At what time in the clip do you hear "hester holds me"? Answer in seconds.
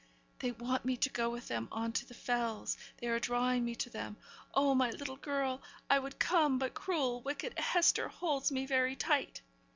7.59-8.65